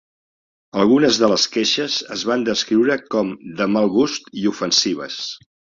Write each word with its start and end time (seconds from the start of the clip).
Algunes 0.83 1.19
de 1.25 1.29
les 1.33 1.45
queixes 1.57 1.99
es 2.17 2.25
van 2.31 2.47
descriure 2.49 2.99
com 3.17 3.33
"de 3.61 3.71
mal 3.79 3.95
gust 4.01 4.35
i 4.45 4.53
ofensives". 4.57 5.25